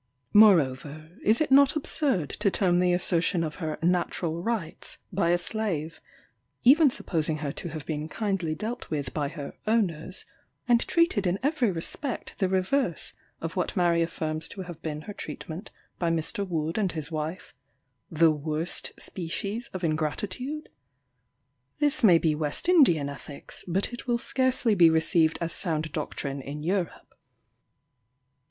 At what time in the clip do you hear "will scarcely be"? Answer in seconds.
24.07-24.89